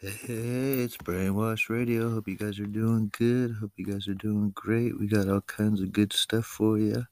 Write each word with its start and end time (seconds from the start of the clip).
Hey, 0.00 0.84
it's 0.84 0.96
Brainwash 0.96 1.68
Radio. 1.68 2.08
Hope 2.08 2.28
you 2.28 2.36
guys 2.36 2.60
are 2.60 2.66
doing 2.66 3.10
good. 3.18 3.56
Hope 3.60 3.72
you 3.74 3.84
guys 3.84 4.06
are 4.06 4.14
doing 4.14 4.52
great. 4.54 4.96
We 4.96 5.08
got 5.08 5.28
all 5.28 5.40
kinds 5.40 5.80
of 5.80 5.90
good 5.90 6.12
stuff 6.12 6.44
for 6.44 6.78
you. 6.78 7.04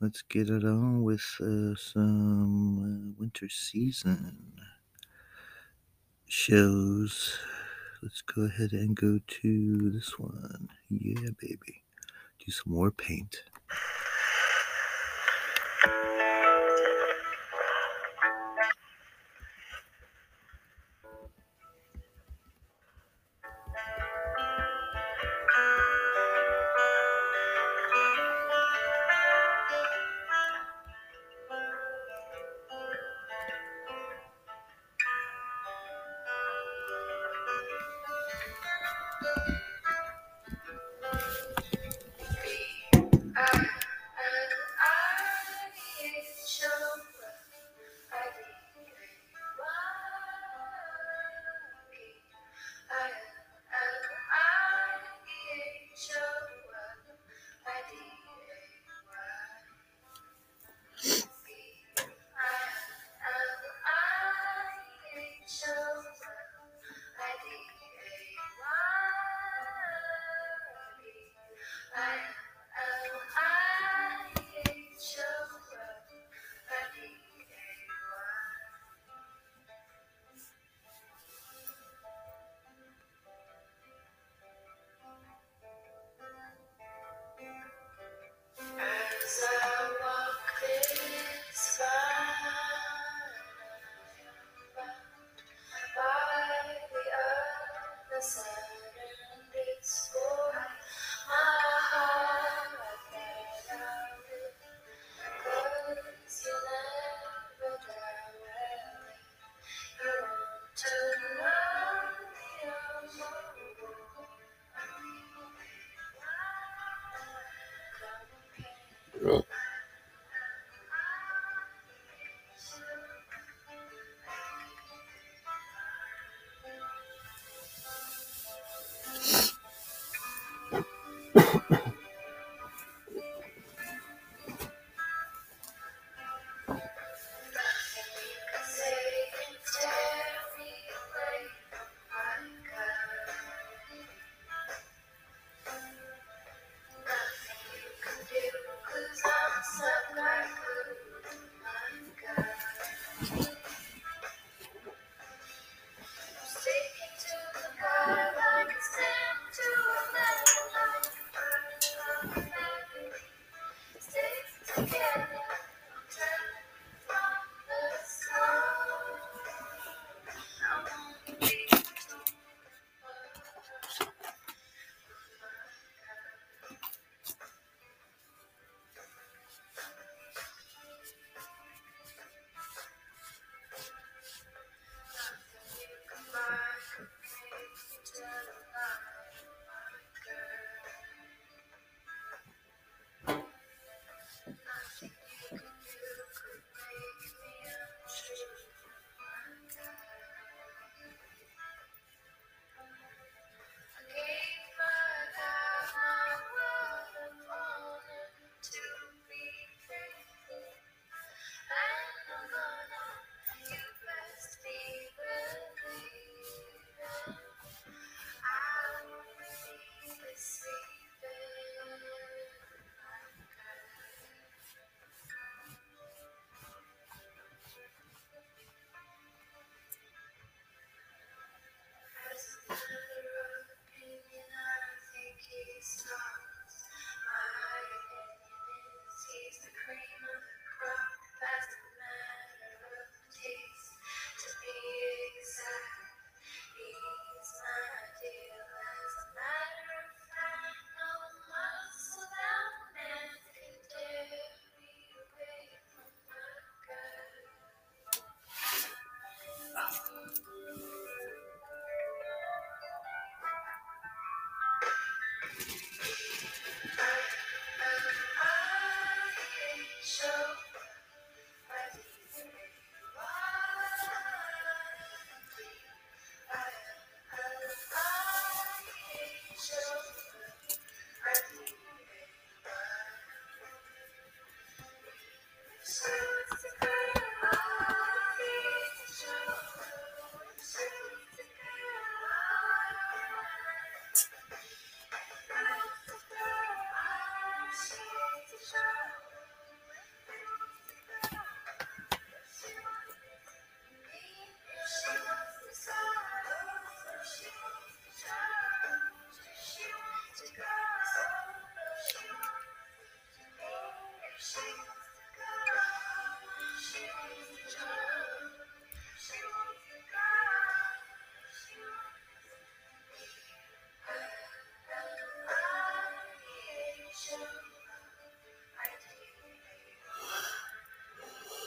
Let's 0.00 0.22
get 0.22 0.50
it 0.50 0.64
on 0.64 1.04
with 1.04 1.22
uh, 1.40 1.76
some 1.76 3.14
uh, 3.14 3.20
winter 3.20 3.48
season 3.48 4.54
shows. 6.26 7.38
Let's 8.02 8.22
go 8.22 8.42
ahead 8.42 8.72
and 8.72 8.96
go 8.96 9.20
to 9.24 9.90
this 9.92 10.18
one. 10.18 10.70
Yeah, 10.90 11.30
baby. 11.40 11.84
Do 12.44 12.50
some 12.50 12.72
more 12.72 12.90
paint. 12.90 13.36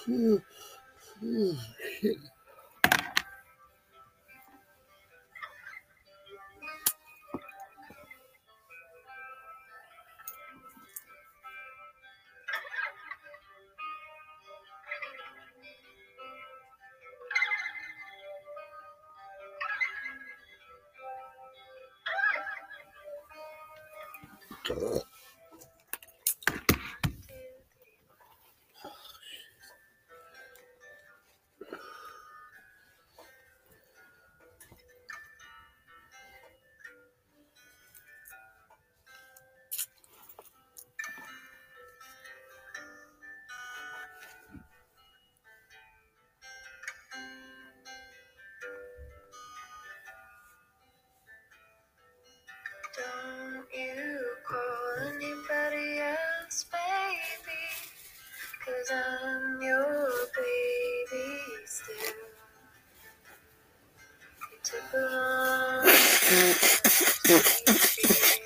Oh. 0.10 0.42
I'm 58.92 59.62
your 59.62 60.12
baby 60.36 61.30
still. 61.66 62.14
It 64.54 64.64
took 64.64 64.94
a 64.94 65.00
long 65.00 65.84
time. 67.34 68.41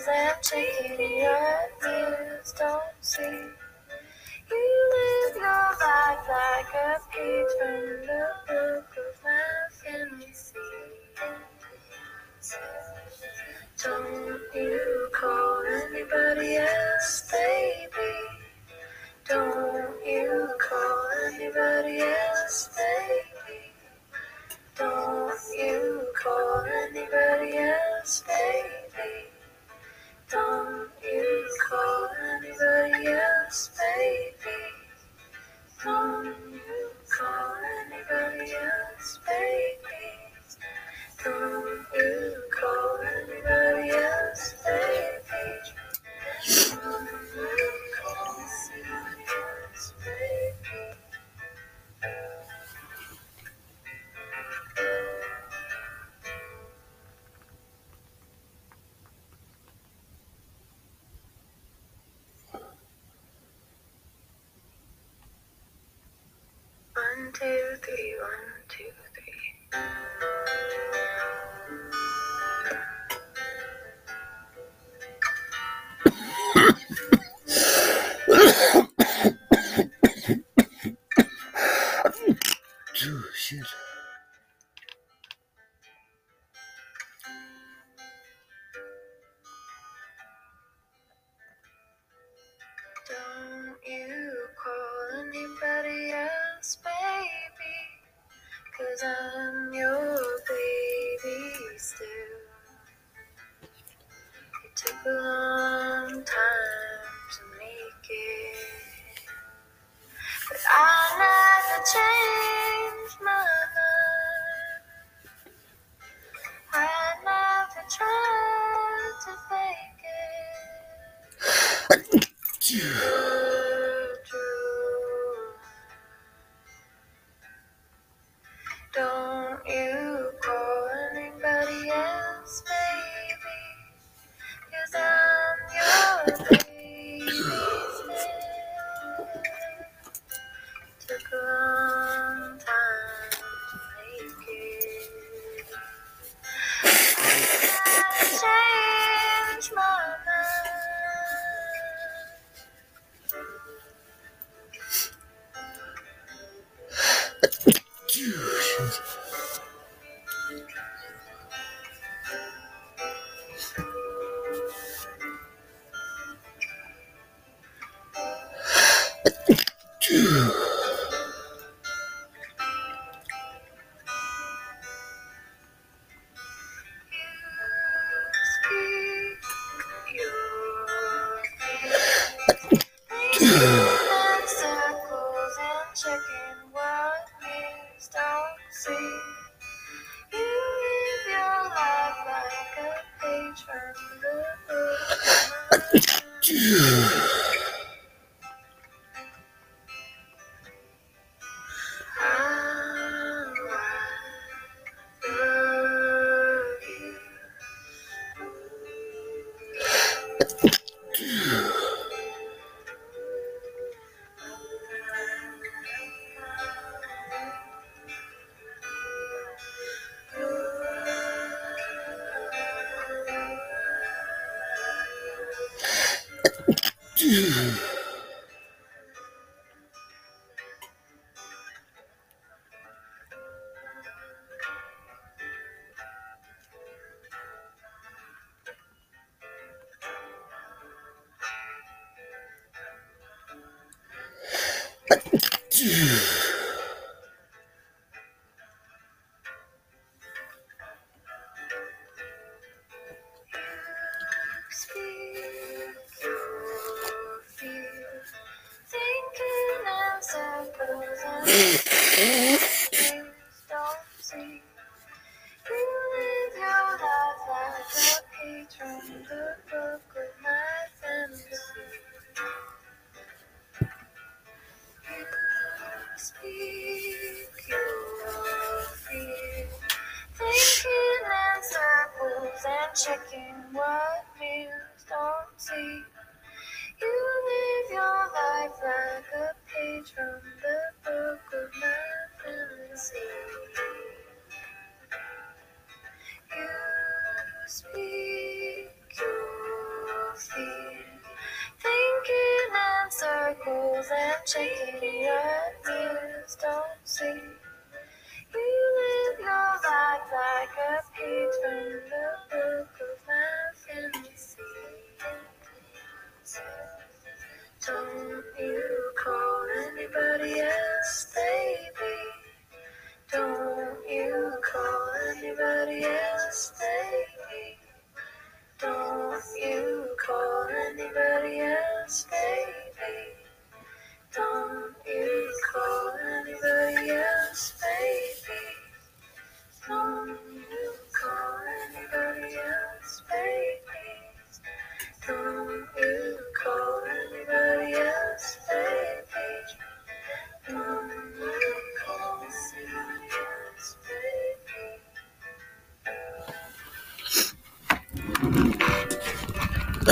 Cause 0.00 0.08
I'm 0.08 0.34
checking 0.42 1.18
your 1.18 1.58
news 1.84 2.54
don't 2.58 2.82
see. 3.02 3.20
You 3.20 4.90
live 4.94 5.36
your 5.36 5.44
life 5.44 6.26
like 6.26 6.72
a 6.74 6.96
page 7.10 7.46
from 7.58 7.84
the 8.06 8.24
book 8.48 8.96
of 8.96 9.22
my 9.22 9.44
fantasy. 9.84 10.54
Don't 13.84 14.40
you 14.54 15.08
call 15.12 15.62
anybody 15.68 16.56
else, 16.56 17.30
baby. 17.30 18.14
Don't 19.28 20.06
you 20.06 20.48
call 20.58 21.08
anybody 21.26 21.98
else, 21.98 22.70
baby. 22.74 23.60
Don't 24.78 25.38
you 25.58 26.06
call 26.16 26.64
anybody 26.88 27.58
else, 27.58 28.24
baby. 28.26 29.39
Don't 30.30 30.90
you 31.02 31.48
call 31.70 32.08
anybody 32.34 33.08
else, 33.08 33.70
baby. 33.78 34.58
Don't 35.84 36.26
you 36.26 36.90
call 37.18 37.54
anybody 37.80 38.52
else, 38.52 39.20
baby. 39.26 40.06
Don't 41.24 41.86
you 41.94 42.42
call 42.52 42.98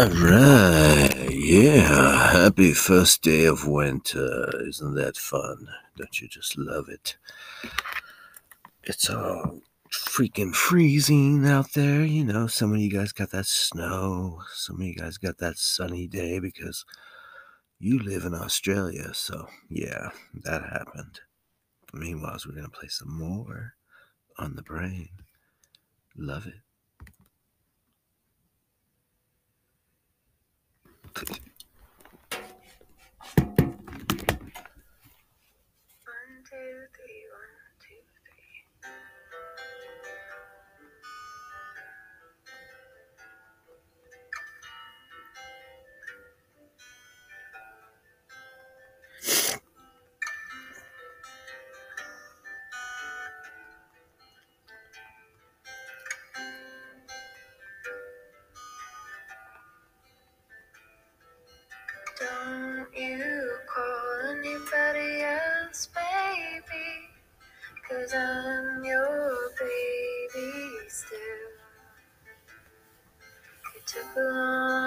All 0.08 0.14
right. 0.14 1.28
Yeah. 1.30 2.32
Happy 2.32 2.72
first 2.72 3.20
day 3.20 3.44
of 3.44 3.66
winter. 3.68 4.50
Isn't 4.66 4.94
that 4.94 5.18
fun? 5.18 5.68
Don't 5.98 6.18
you 6.18 6.28
just 6.28 6.56
love 6.56 6.88
it? 6.88 7.18
It's 8.84 9.10
all 9.10 9.60
freaking 9.92 10.54
freezing 10.54 11.46
out 11.46 11.74
there. 11.74 12.04
You 12.04 12.24
know, 12.24 12.46
some 12.46 12.72
of 12.72 12.78
you 12.78 12.90
guys 12.90 13.12
got 13.12 13.32
that 13.32 13.44
snow. 13.44 14.40
Some 14.54 14.76
of 14.76 14.86
you 14.86 14.94
guys 14.94 15.18
got 15.18 15.36
that 15.38 15.58
sunny 15.58 16.06
day 16.06 16.38
because 16.38 16.86
you 17.78 17.98
live 17.98 18.24
in 18.24 18.32
Australia. 18.34 19.12
So, 19.12 19.46
yeah, 19.68 20.08
that 20.42 20.62
happened. 20.62 21.20
Meanwhile, 21.92 22.38
we're 22.46 22.54
going 22.54 22.64
to 22.64 22.70
play 22.70 22.88
some 22.88 23.14
more 23.14 23.74
on 24.38 24.56
the 24.56 24.62
brain. 24.62 25.10
Love 26.16 26.46
it. 26.46 26.54
Cause 68.08 68.16
I'm 68.16 68.84
your 68.84 69.50
baby 69.58 70.50
still. 70.88 71.18
It 73.76 73.86
took 73.86 74.16
a 74.16 74.20
long 74.20 74.77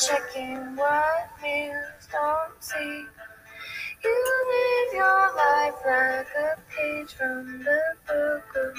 checking 0.00 0.76
what 0.76 1.28
mirrors 1.42 2.08
don't 2.10 2.62
see. 2.62 3.04
You 4.02 4.46
live 4.50 4.94
your 4.94 5.36
life 5.36 5.74
like 5.84 6.26
a 6.38 6.56
page 6.70 7.12
from 7.12 7.62
the 7.62 7.80
book 8.06 8.44
of 8.56 8.76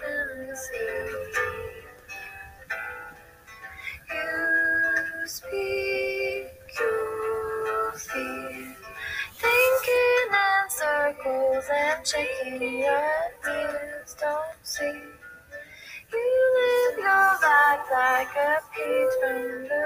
fantasy. 0.00 0.78
You 4.08 5.26
speak 5.26 6.48
your 6.80 7.92
fear, 7.92 8.76
thinking 9.34 10.32
in 10.32 10.70
circles 10.70 11.64
and 11.70 12.04
checking 12.06 12.80
what 12.80 13.32
mirrors 13.44 14.16
don't 14.18 14.56
see. 14.62 15.02
You 16.12 16.54
live 16.56 16.98
your 16.98 17.30
life 17.42 17.86
like 17.92 18.36
a 18.36 18.58
page 18.72 19.14
from 19.20 19.68
the 19.68 19.85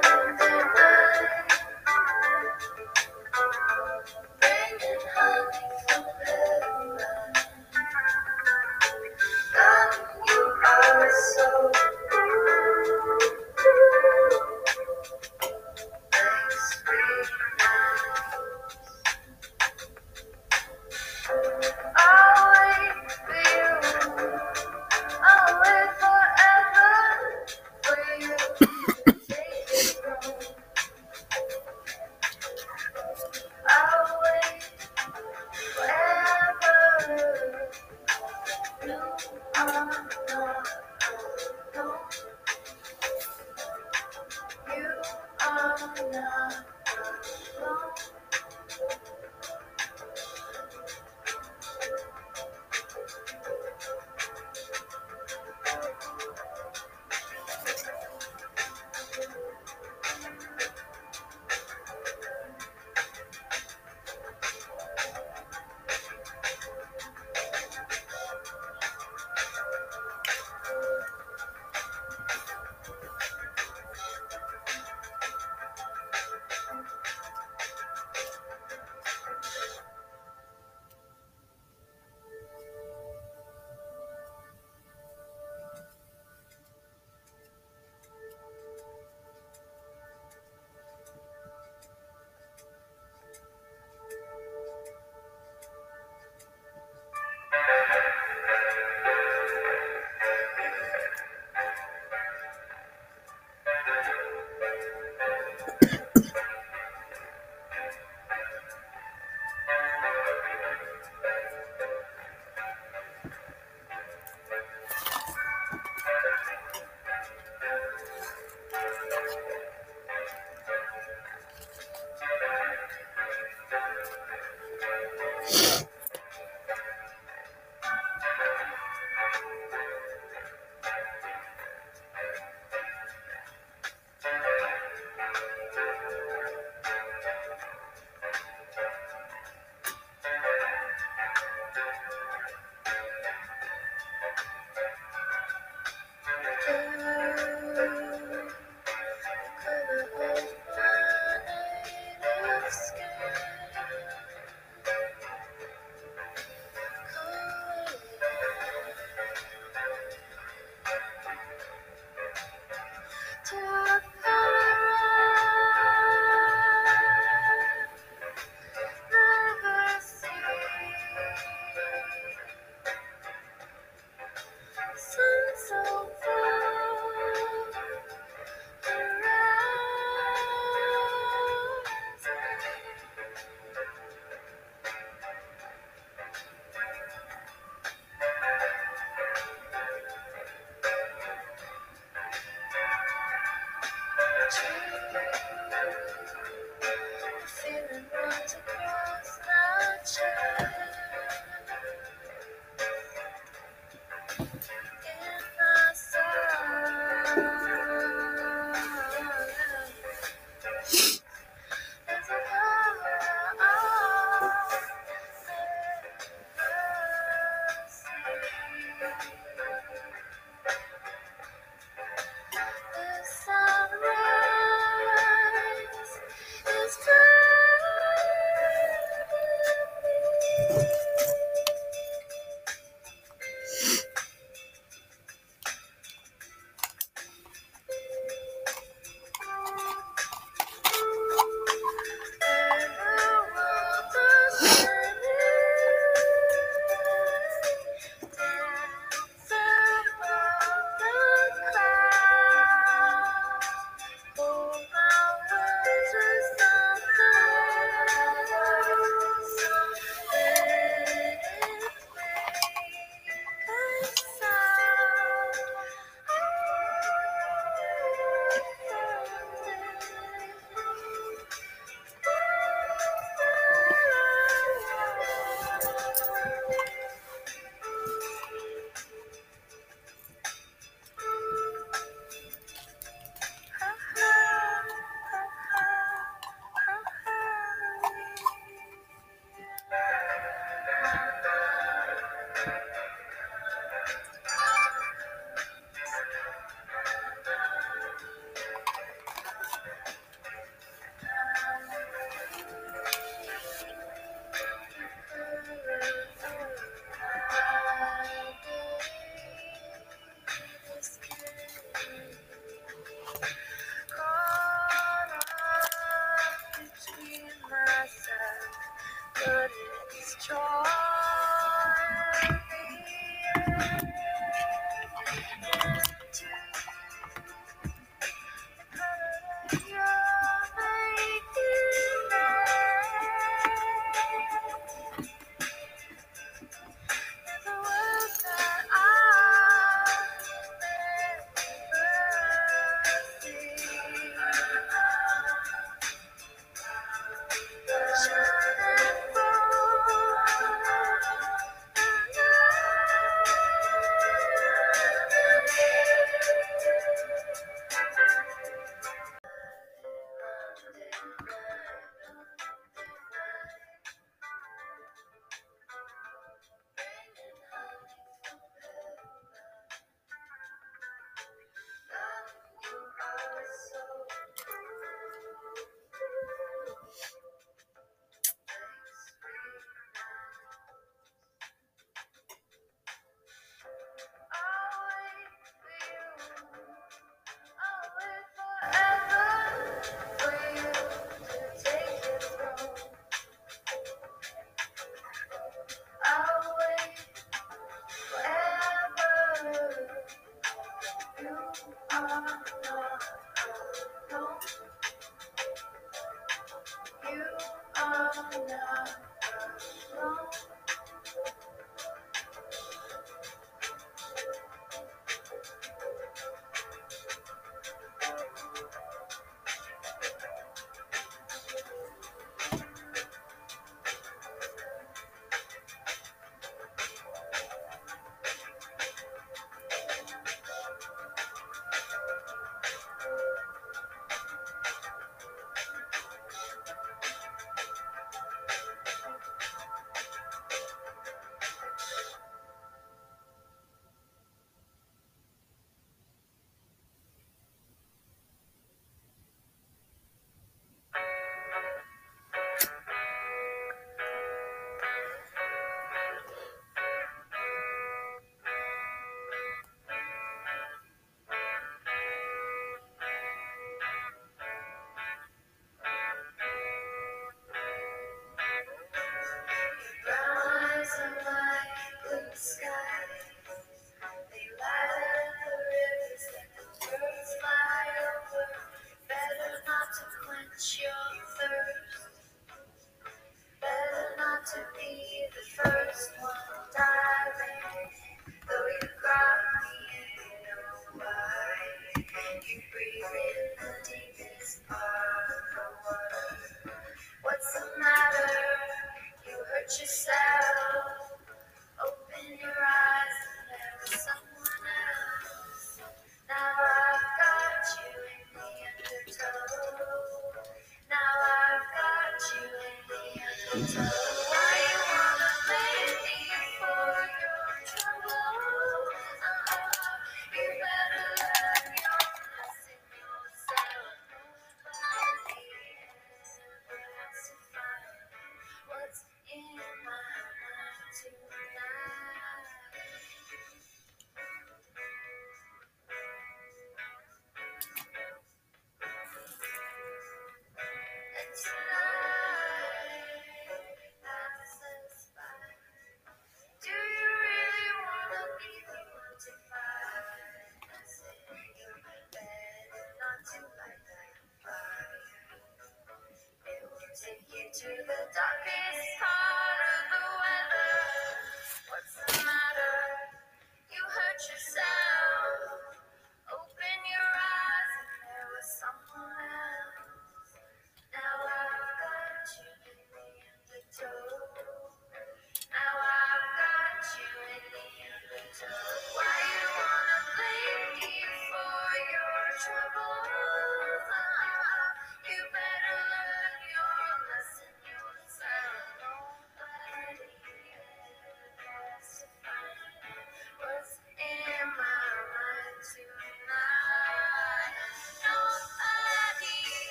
to 557.81 557.87
the 557.87 558.20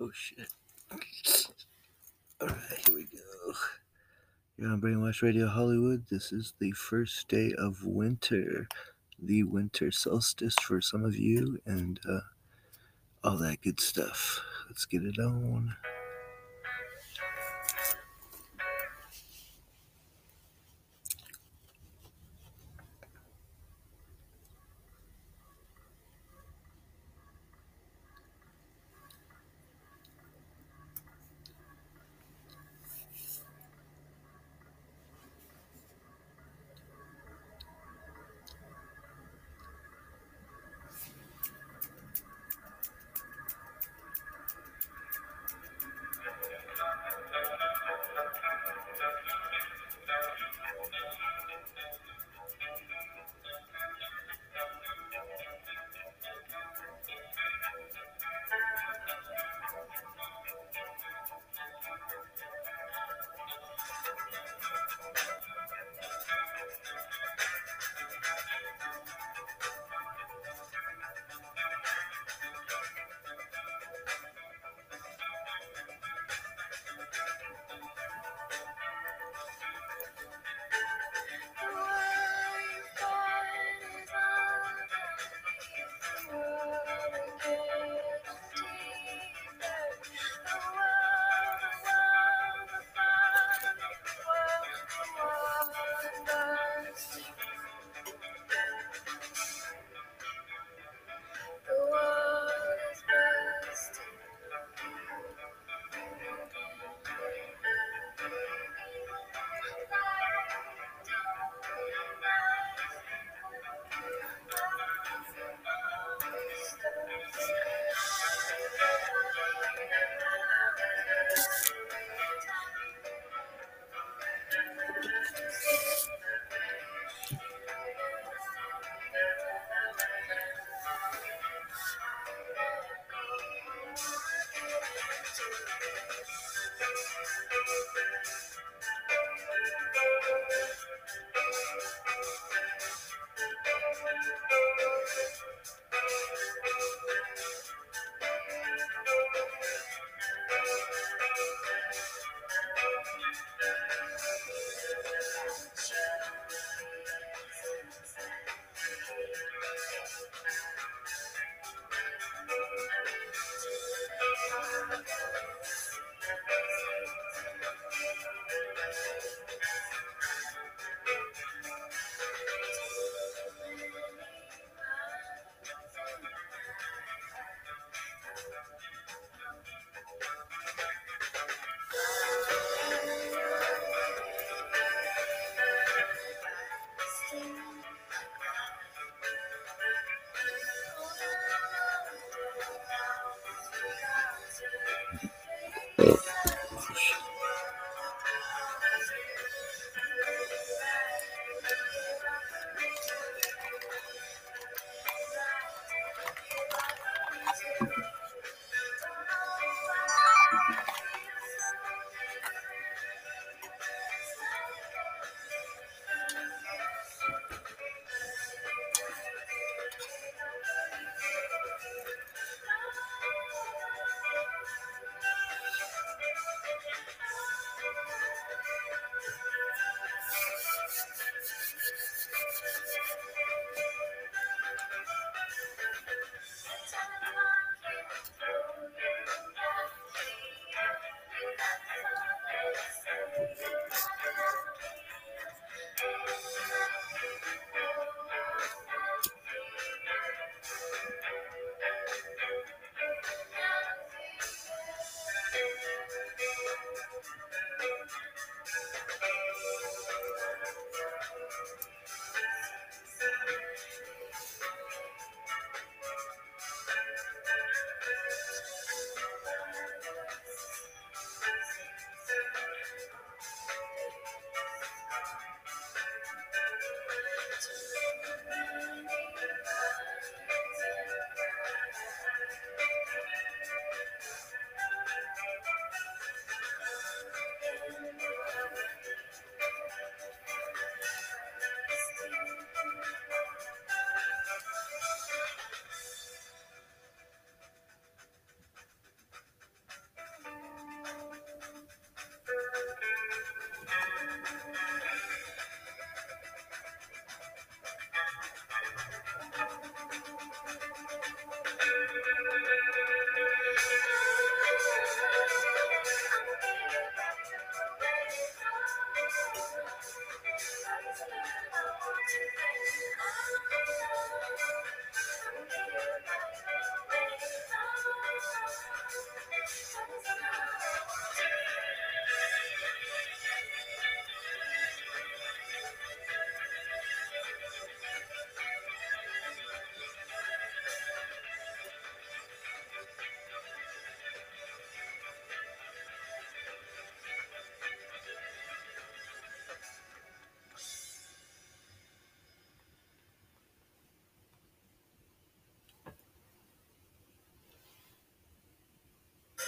Oh 0.00 0.10
shit. 0.14 0.48
Alright, 2.40 2.86
here 2.86 2.94
we 2.94 3.02
go. 3.06 3.52
You're 4.56 4.70
on 4.70 4.80
Brainwash 4.80 5.22
Radio 5.22 5.48
Hollywood. 5.48 6.06
This 6.08 6.30
is 6.30 6.54
the 6.60 6.70
first 6.70 7.26
day 7.26 7.52
of 7.58 7.84
winter, 7.84 8.68
the 9.20 9.42
winter 9.42 9.90
solstice 9.90 10.54
for 10.62 10.80
some 10.80 11.04
of 11.04 11.16
you, 11.16 11.58
and 11.66 11.98
uh, 12.08 12.20
all 13.24 13.38
that 13.38 13.60
good 13.62 13.80
stuff. 13.80 14.40
Let's 14.68 14.86
get 14.86 15.02
it 15.02 15.18
on. 15.18 15.74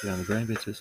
Get 0.03 0.13
on 0.13 0.19
the 0.19 0.25
grind, 0.25 0.49
bitches. 0.49 0.81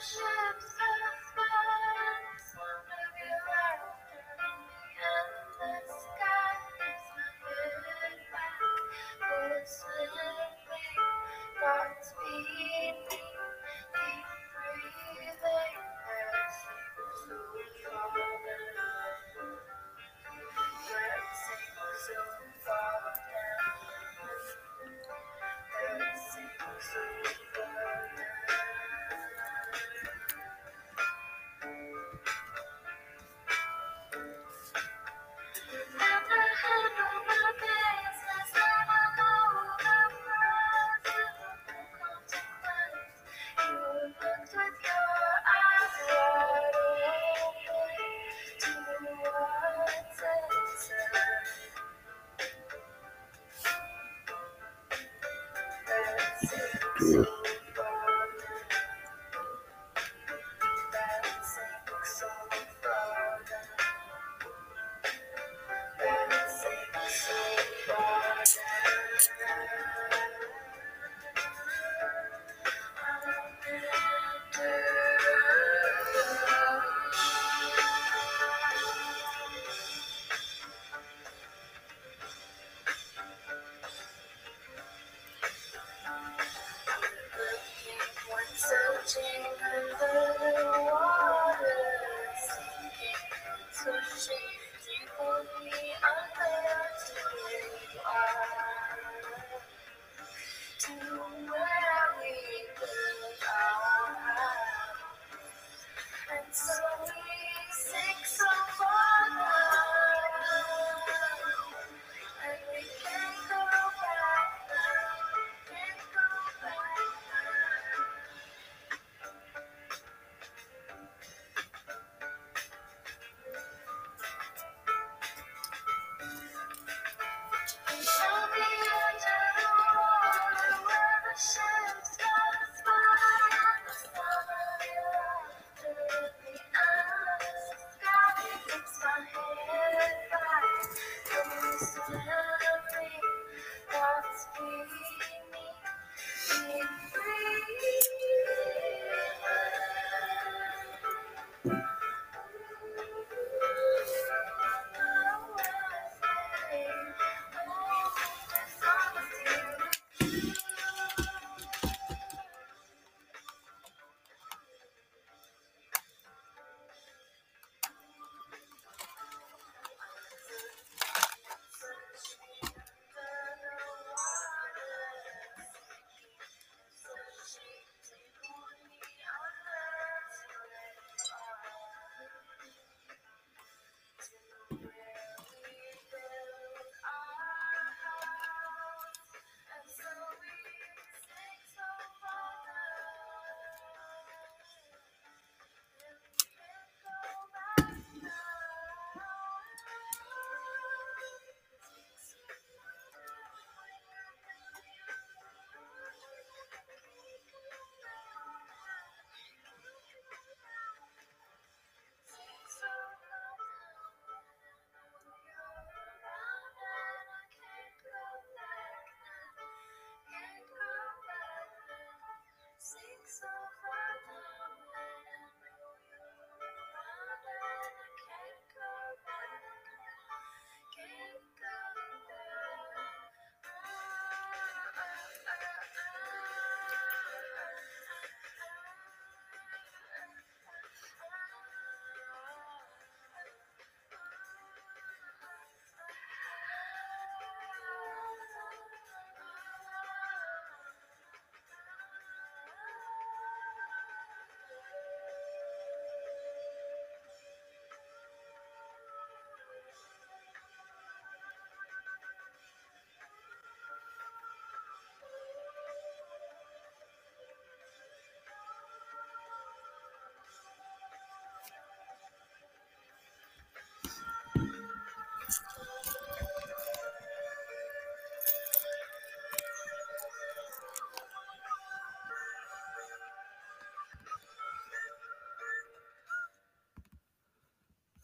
sure. 0.00 0.29
Yes. 57.02 57.29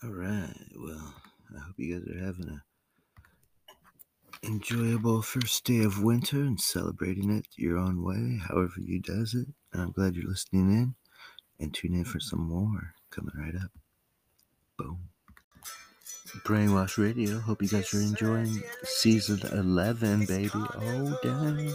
All 0.07 0.13
right. 0.13 0.55
Well, 0.79 1.15
I 1.57 1.61
hope 1.67 1.75
you 1.79 1.99
guys 1.99 2.09
are 2.09 2.25
having 2.25 2.49
a 2.49 2.63
enjoyable 4.47 5.21
first 5.21 5.65
day 5.65 5.83
of 5.83 6.01
winter 6.01 6.37
and 6.37 6.61
celebrating 6.61 7.29
it 7.31 7.49
your 7.57 7.77
own 7.77 8.05
way, 8.05 8.39
however 8.47 8.75
you 8.79 9.01
does 9.01 9.35
it. 9.35 9.49
And 9.73 9.83
I'm 9.83 9.91
glad 9.91 10.15
you're 10.15 10.29
listening 10.29 10.71
in 10.71 10.95
and 11.59 11.75
tune 11.75 11.95
in 11.95 12.05
for 12.05 12.21
some 12.21 12.49
more 12.49 12.95
coming 13.11 13.35
right 13.37 13.57
up. 13.57 13.73
Boom. 14.79 15.09
Brainwash 16.45 16.99
Radio. 16.99 17.41
Hope 17.41 17.63
you 17.63 17.69
guys 17.69 17.93
are 17.93 18.01
enjoying 18.01 18.63
season 18.85 19.41
11, 19.51 20.27
baby. 20.27 20.51
Oh, 20.55 21.19
damn. 21.21 21.75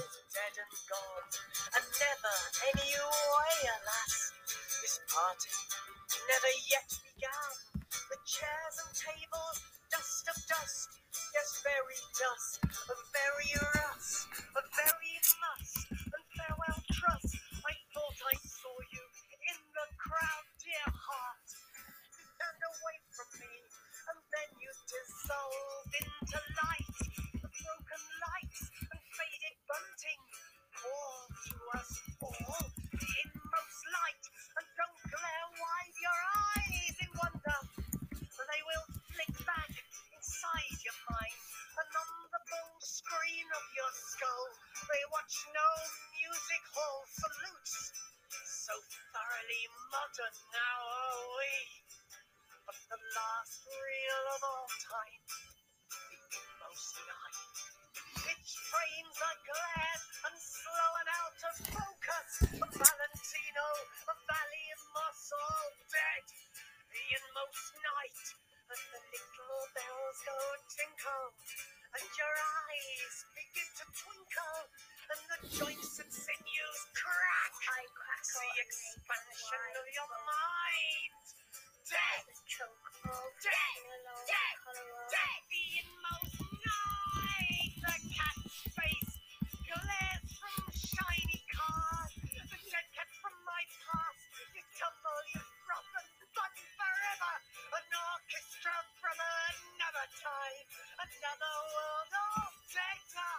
time, 100.19 100.67
another 100.99 101.55
world 101.71 102.11
of 102.11 102.51
data. 102.67 103.29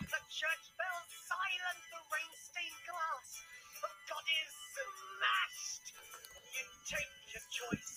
The 0.00 0.22
church 0.32 0.64
bells 0.80 1.10
silent, 1.28 1.80
the 1.92 2.02
rain 2.08 2.32
stained 2.40 2.80
glass 2.88 3.28
of 3.84 3.94
God 4.08 4.26
is 4.26 4.52
smashed. 4.96 5.86
You 6.56 6.64
take 6.88 7.14
your 7.36 7.46
choice. 7.52 7.91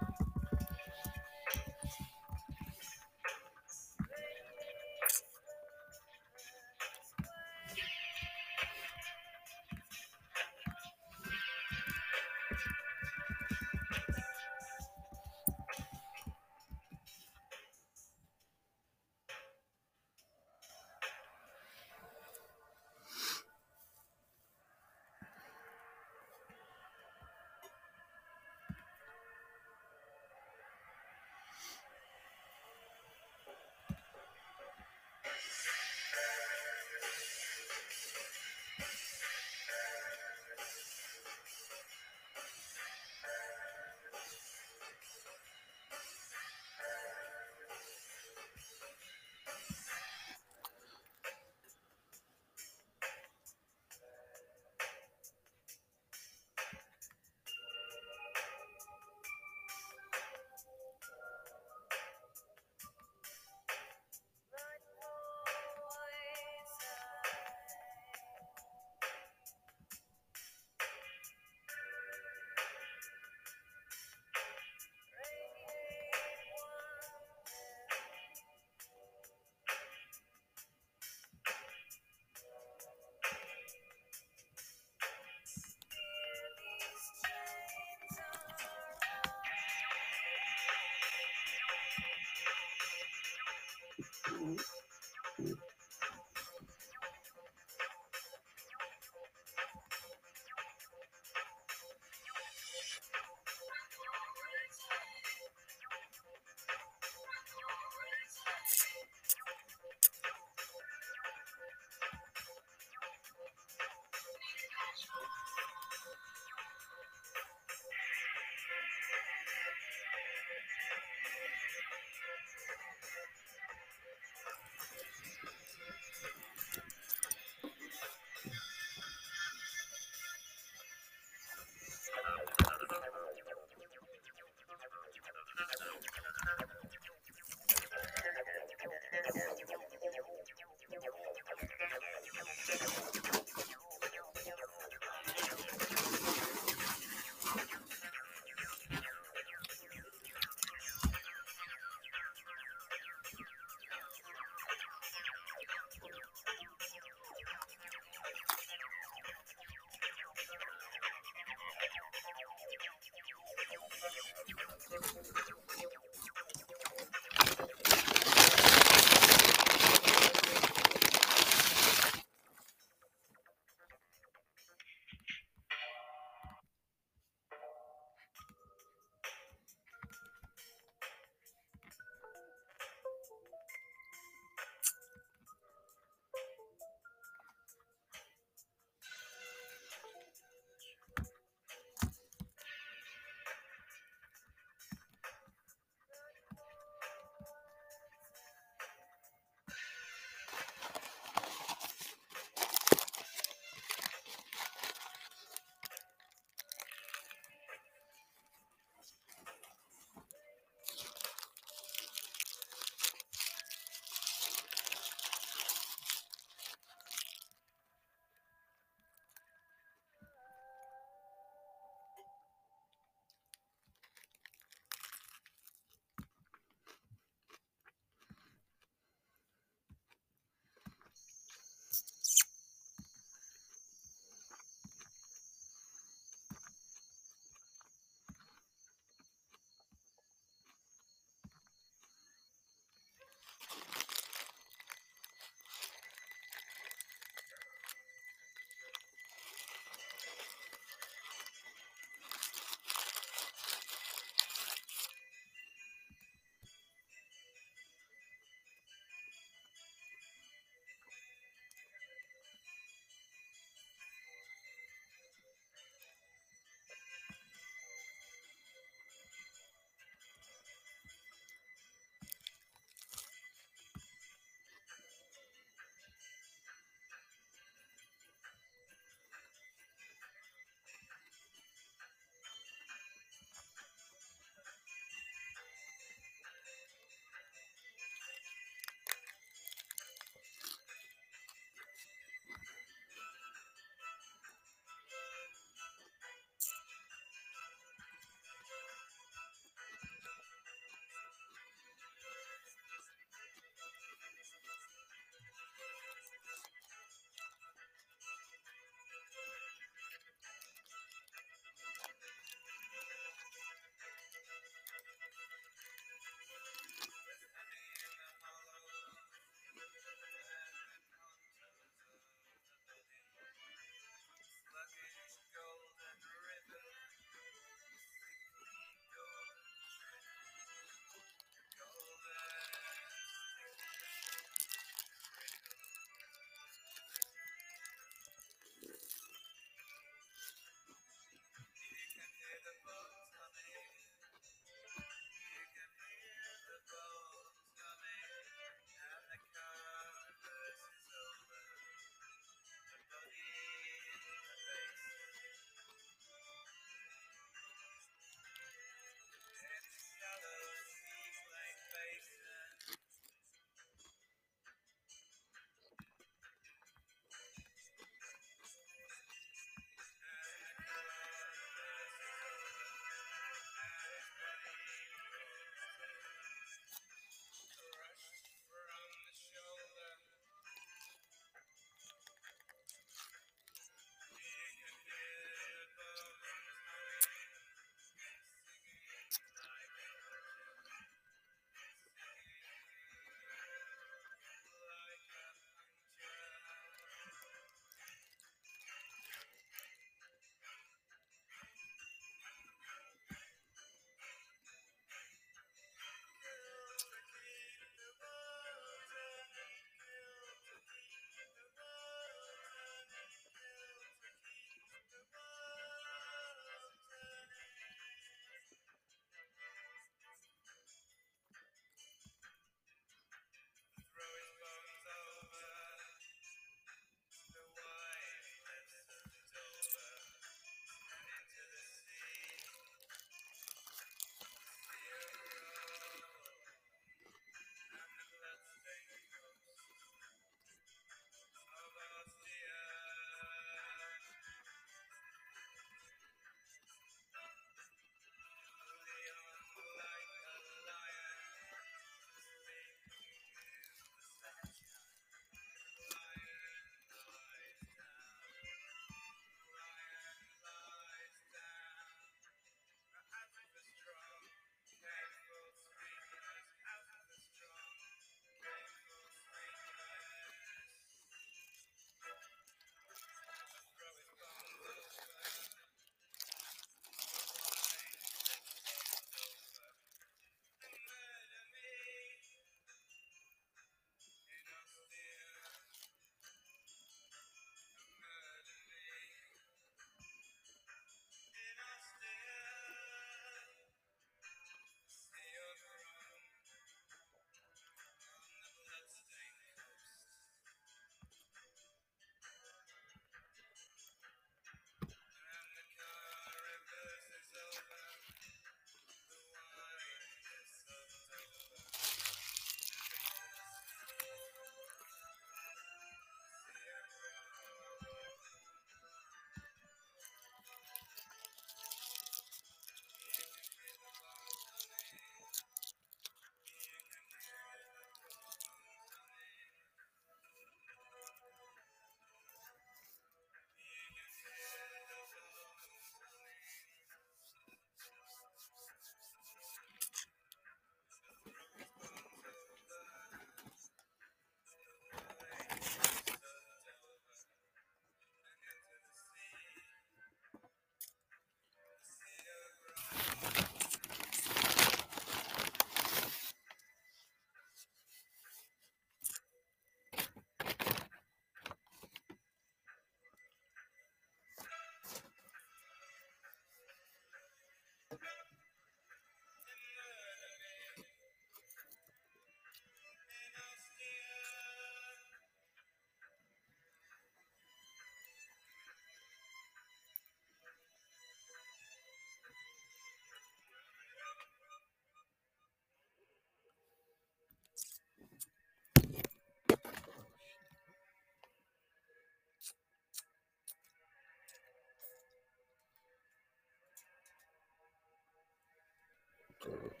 Good. 599.63 600.00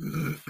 Mm-hmm. 0.00 0.49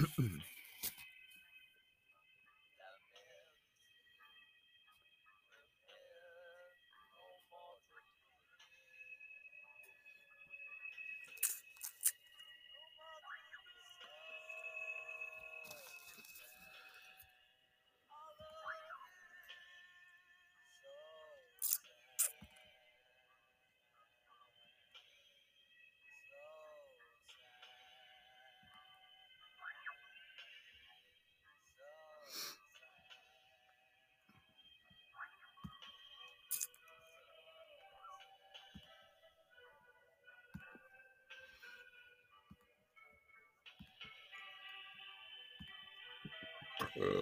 uh, 46.99 47.21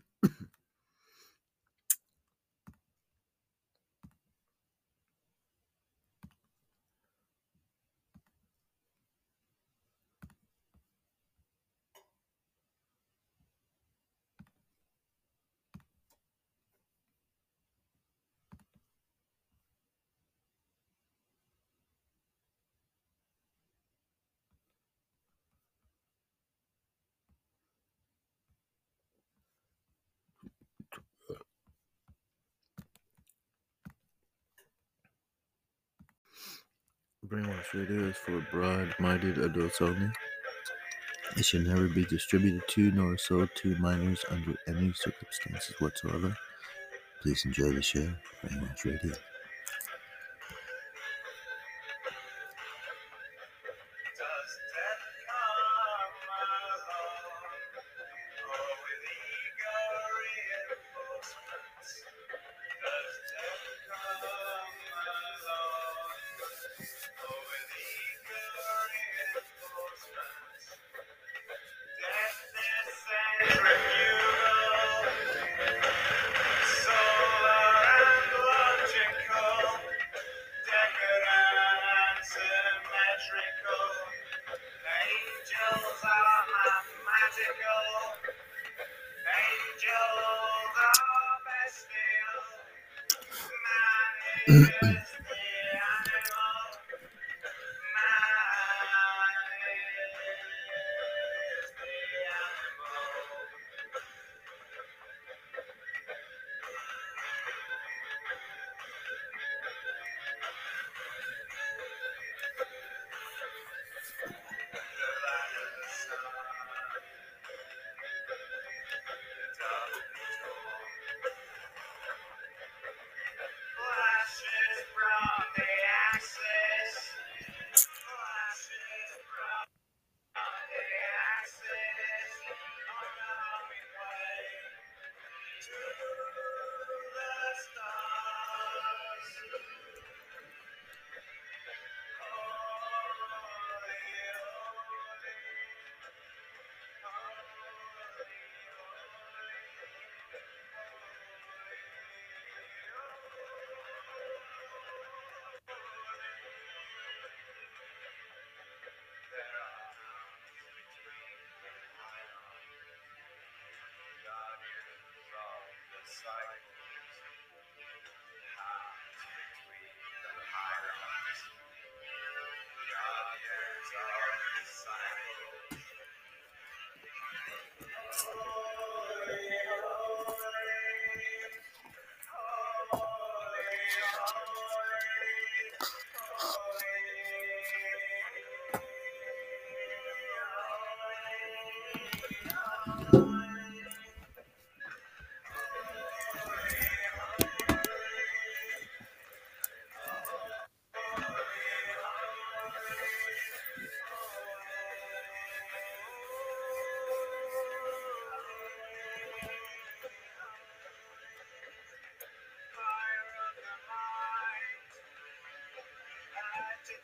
brainwash 37.31 37.73
radio 37.73 38.09
is 38.09 38.17
for 38.17 38.41
broad 38.51 38.93
minded 38.99 39.37
adults 39.37 39.81
only. 39.81 40.11
It 41.37 41.45
should 41.45 41.65
never 41.65 41.87
be 41.87 42.03
distributed 42.03 42.67
to 42.67 42.91
nor 42.91 43.17
sold 43.17 43.49
to 43.55 43.75
minors 43.77 44.25
under 44.29 44.53
any 44.67 44.91
circumstances 44.91 45.79
whatsoever. 45.79 46.35
Please 47.21 47.45
enjoy 47.45 47.71
the 47.71 47.81
show, 47.81 48.09
Brainwash 48.43 48.83
Radio. 48.83 49.13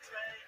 train. 0.08 0.47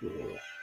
Yeah. 0.00 0.59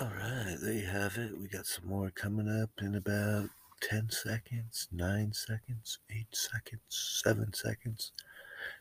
All 0.00 0.06
right, 0.06 0.56
there 0.62 0.74
you 0.74 0.86
have 0.86 1.16
it. 1.16 1.36
We 1.40 1.48
got 1.48 1.66
some 1.66 1.88
more 1.88 2.10
coming 2.10 2.48
up 2.48 2.70
in 2.80 2.94
about 2.94 3.48
10 3.80 4.10
seconds, 4.10 4.86
9 4.92 5.32
seconds, 5.32 5.98
8 6.08 6.26
seconds, 6.30 6.82
7 7.24 7.52
seconds, 7.52 8.12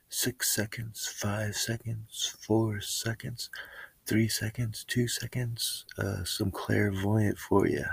6 0.09 0.47
seconds, 0.47 1.07
5 1.07 1.55
seconds, 1.55 2.35
4 2.41 2.81
seconds, 2.81 3.49
3 4.05 4.27
seconds, 4.27 4.83
2 4.87 5.07
seconds. 5.07 5.85
Uh, 5.97 6.23
some 6.23 6.51
clairvoyant 6.51 7.39
for 7.39 7.65
you. 7.67 7.85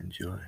Enjoy. 0.00 0.40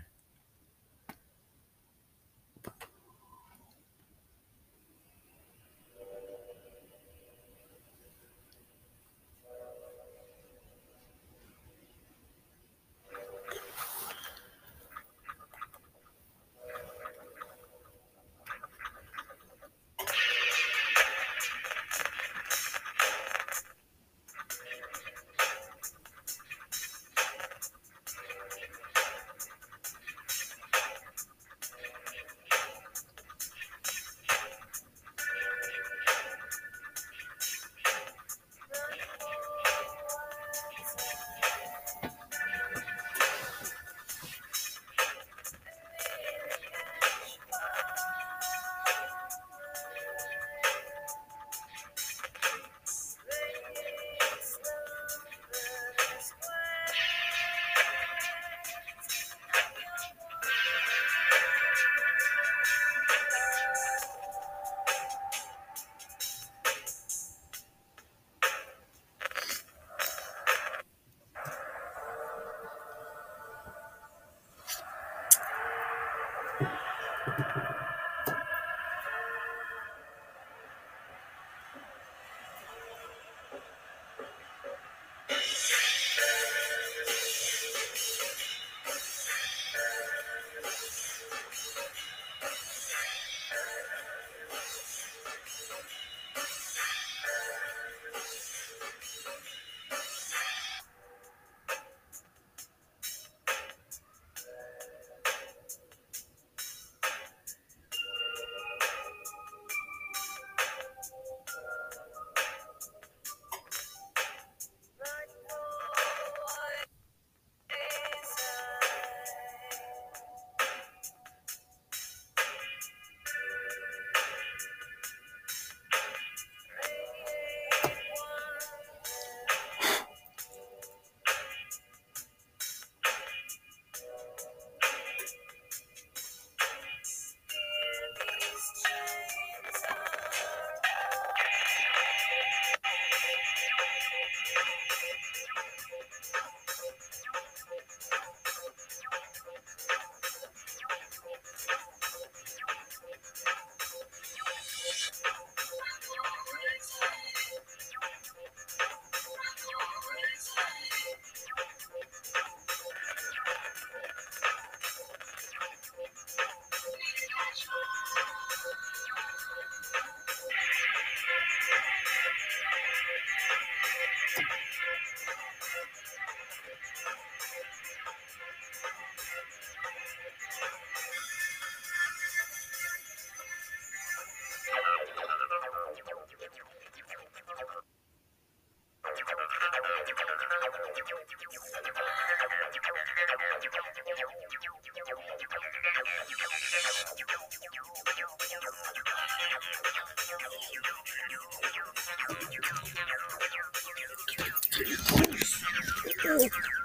Oh! 206.39 206.76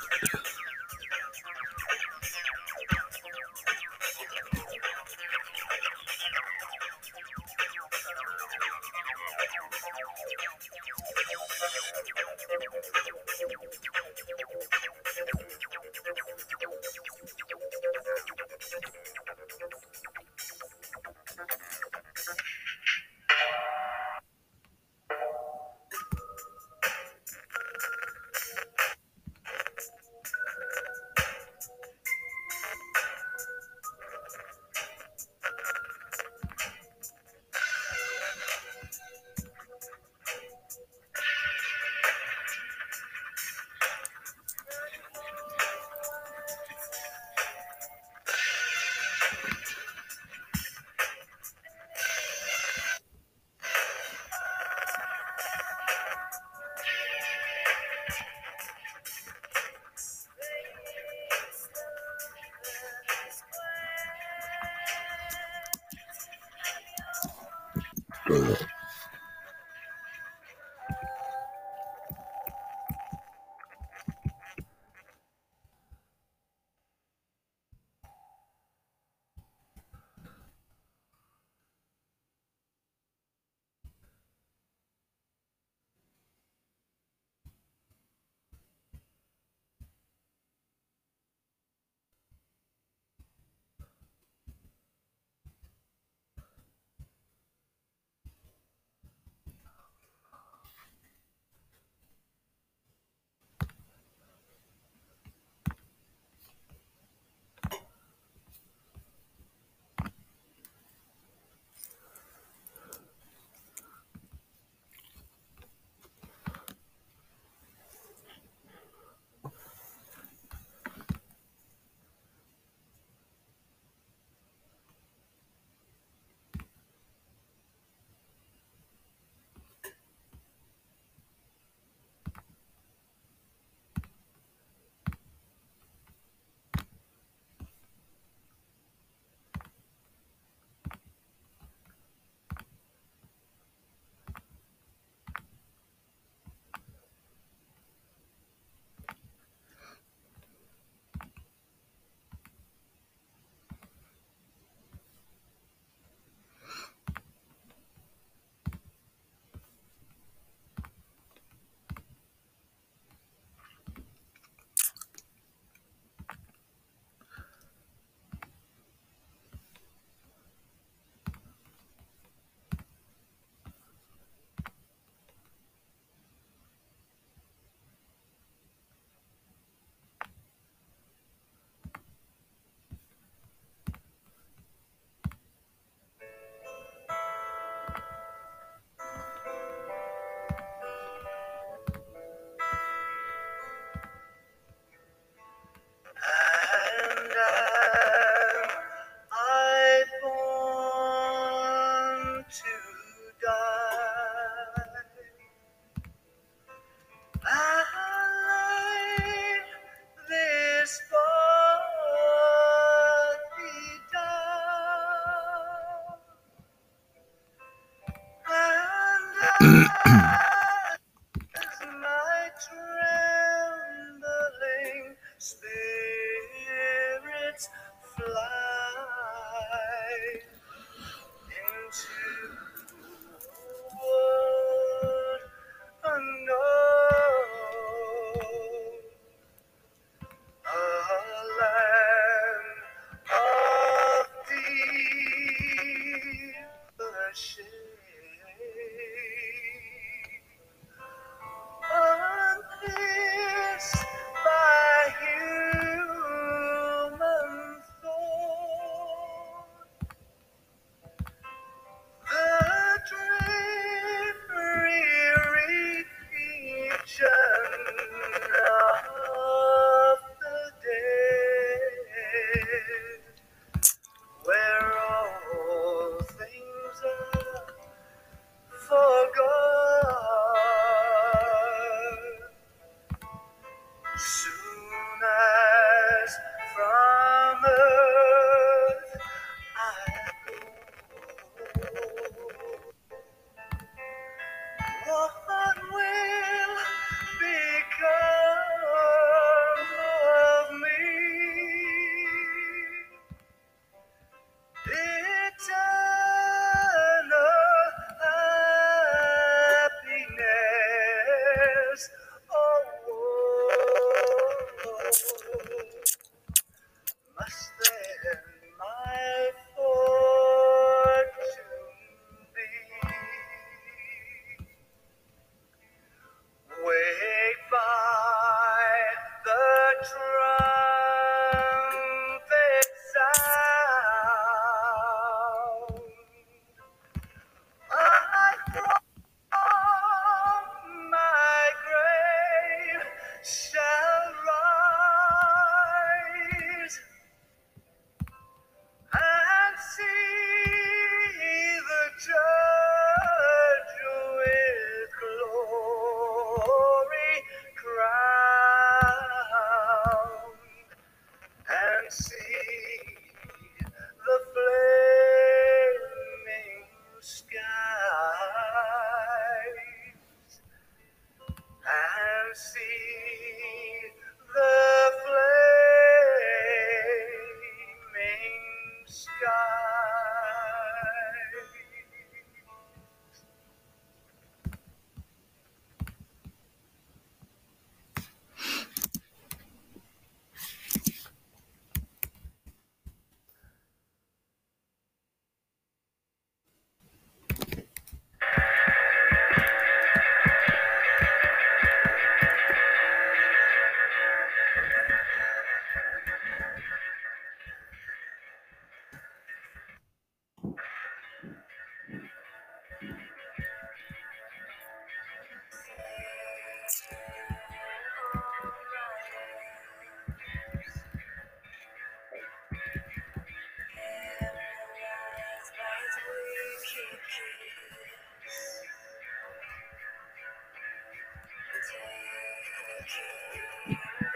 afterward. 68.31 68.70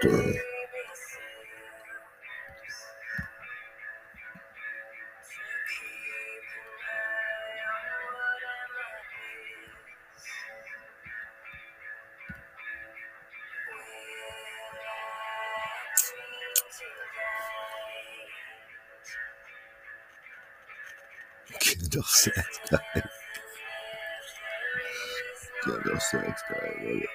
Duh. 0.02 0.34
Kindle 21.60 22.04
sex 22.04 22.60
guy. 22.70 23.04
Sex 26.00 26.44
guy. 26.50 26.56
I 26.58 26.84
love 26.84 27.02
it. 27.02 27.10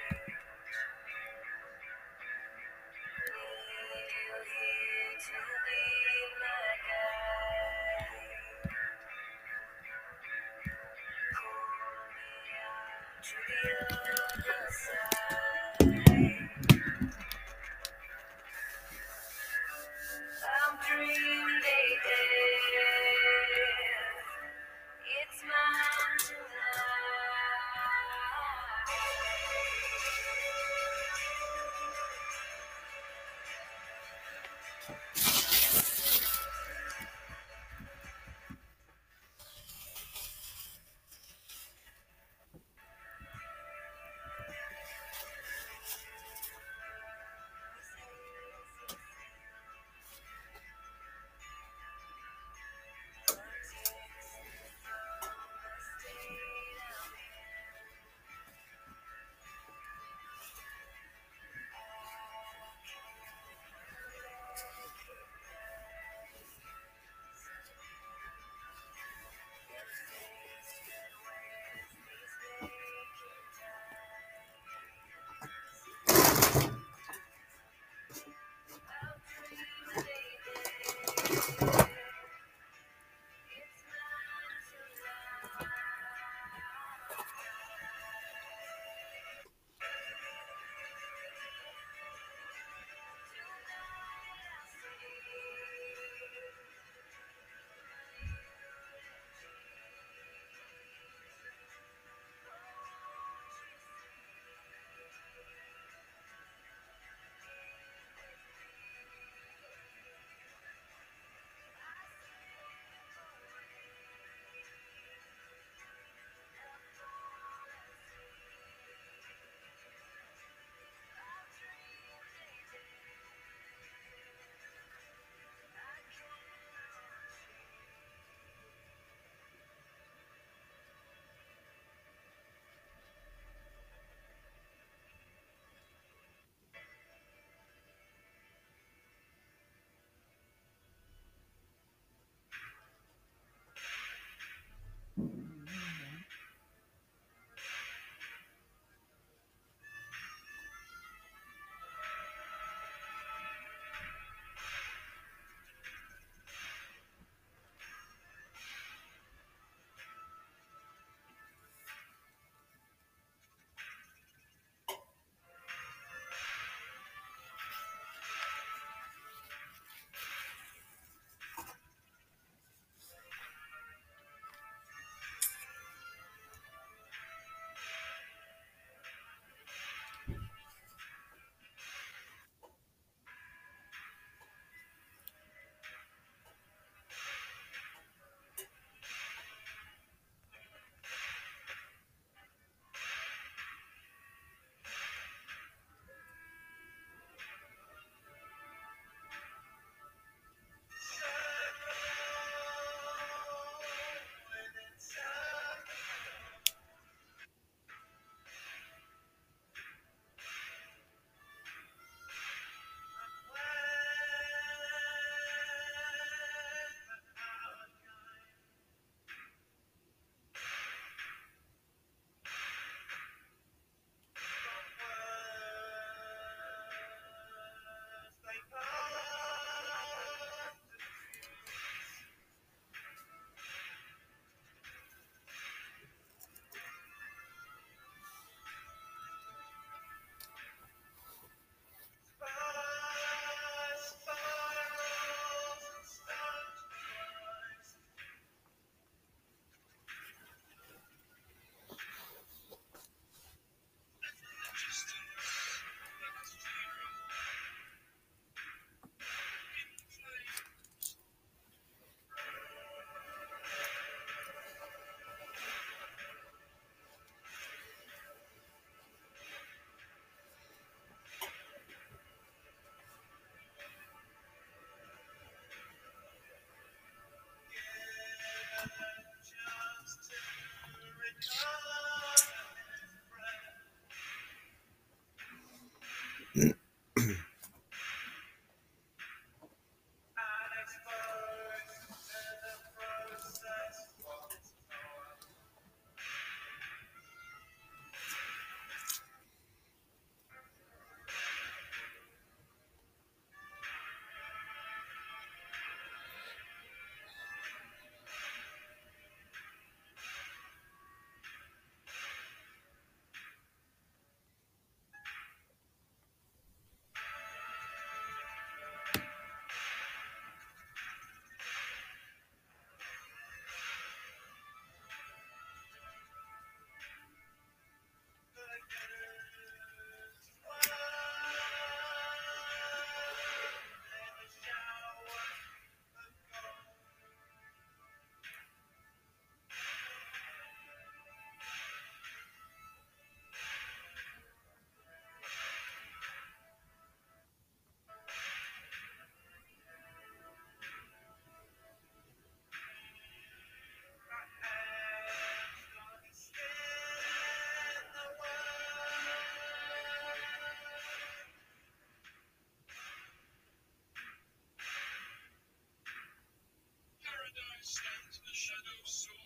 shadows 368.82 369.26
so 369.26 369.39